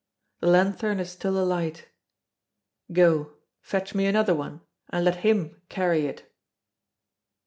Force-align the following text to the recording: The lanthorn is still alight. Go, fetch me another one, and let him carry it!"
The 0.39 0.47
lanthorn 0.47 0.99
is 0.99 1.11
still 1.11 1.37
alight. 1.37 1.87
Go, 2.91 3.33
fetch 3.61 3.93
me 3.93 4.07
another 4.07 4.33
one, 4.33 4.61
and 4.89 5.05
let 5.05 5.17
him 5.17 5.61
carry 5.69 6.07
it!" 6.07 6.27